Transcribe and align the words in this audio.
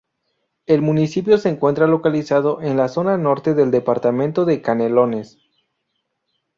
El 0.65 0.81
municipio 0.81 1.37
se 1.37 1.49
encuentra 1.49 1.85
localizado 1.85 2.59
en 2.63 2.75
la 2.75 2.87
zona 2.87 3.19
norte 3.19 3.53
del 3.53 3.69
departamento 3.69 4.45
de 4.45 4.59
Canelones. 4.59 5.37